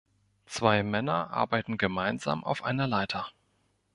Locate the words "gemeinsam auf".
1.77-2.63